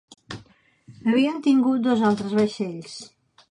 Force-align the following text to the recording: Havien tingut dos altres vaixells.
Havien 1.11 1.37
tingut 1.49 1.85
dos 1.89 2.03
altres 2.11 2.35
vaixells. 2.41 2.99